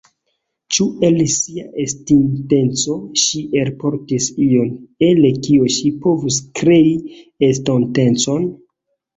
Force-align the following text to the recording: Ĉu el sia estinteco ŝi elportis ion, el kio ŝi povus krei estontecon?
Ĉu 0.75 0.85
el 1.07 1.19
sia 1.33 1.65
estinteco 1.83 2.95
ŝi 3.25 3.41
elportis 3.65 4.31
ion, 4.47 4.73
el 5.09 5.23
kio 5.49 5.69
ŝi 5.77 5.93
povus 6.07 6.41
krei 6.63 6.91
estontecon? 7.51 8.51